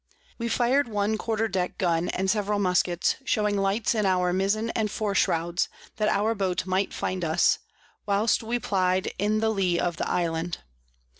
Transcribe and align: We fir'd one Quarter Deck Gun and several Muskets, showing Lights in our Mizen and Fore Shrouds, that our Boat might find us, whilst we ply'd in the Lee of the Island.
We 0.39 0.49
fir'd 0.49 0.87
one 0.87 1.15
Quarter 1.19 1.47
Deck 1.47 1.77
Gun 1.77 2.09
and 2.09 2.27
several 2.27 2.57
Muskets, 2.57 3.17
showing 3.23 3.55
Lights 3.55 3.93
in 3.93 4.07
our 4.07 4.33
Mizen 4.33 4.71
and 4.71 4.89
Fore 4.89 5.13
Shrouds, 5.13 5.69
that 5.97 6.09
our 6.09 6.33
Boat 6.33 6.65
might 6.65 6.91
find 6.91 7.23
us, 7.23 7.59
whilst 8.07 8.41
we 8.41 8.57
ply'd 8.57 9.11
in 9.19 9.41
the 9.41 9.49
Lee 9.51 9.77
of 9.79 9.97
the 9.97 10.09
Island. 10.09 10.57